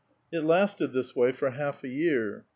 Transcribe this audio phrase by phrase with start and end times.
[0.31, 2.45] It lasted this way for half a year.